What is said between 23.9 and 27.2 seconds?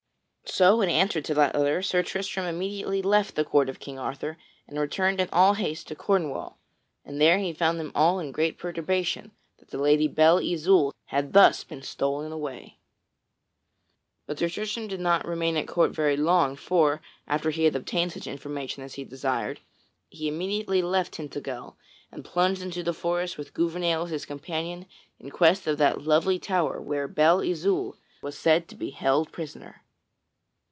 as his companion in quest of that lonely tower where